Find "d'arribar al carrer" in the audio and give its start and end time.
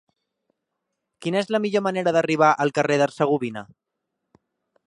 2.17-3.01